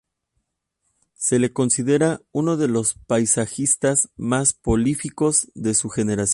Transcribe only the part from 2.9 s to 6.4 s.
paisajistas más prolíficos de su generación.